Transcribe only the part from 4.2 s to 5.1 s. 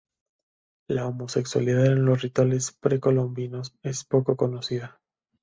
conocida.